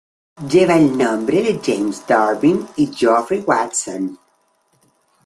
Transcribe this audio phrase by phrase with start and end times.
[0.51, 4.17] Lleva el nombre de James Durbin y Geoffrey Watson.